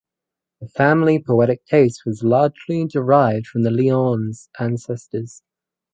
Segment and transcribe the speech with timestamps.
[0.61, 5.43] The family poetic taste was largely derived from the Lyons ancestors.